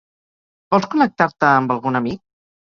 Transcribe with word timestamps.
Vols 0.75 0.87
connectar-te 0.93 1.51
amb 1.51 1.75
algun 1.77 2.01
amic? 2.01 2.19